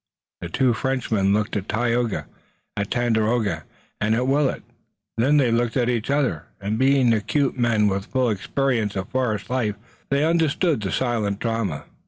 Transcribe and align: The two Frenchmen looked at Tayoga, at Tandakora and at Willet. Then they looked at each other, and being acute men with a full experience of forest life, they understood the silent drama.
The 0.39 0.49
two 0.49 0.73
Frenchmen 0.73 1.31
looked 1.31 1.55
at 1.55 1.69
Tayoga, 1.69 2.25
at 2.75 2.89
Tandakora 2.89 3.65
and 3.99 4.15
at 4.15 4.25
Willet. 4.25 4.63
Then 5.15 5.37
they 5.37 5.51
looked 5.51 5.77
at 5.77 5.89
each 5.89 6.09
other, 6.09 6.45
and 6.59 6.79
being 6.79 7.13
acute 7.13 7.55
men 7.55 7.87
with 7.87 8.07
a 8.07 8.09
full 8.09 8.31
experience 8.31 8.95
of 8.95 9.09
forest 9.09 9.51
life, 9.51 9.75
they 10.09 10.25
understood 10.25 10.81
the 10.81 10.91
silent 10.91 11.37
drama. 11.37 11.83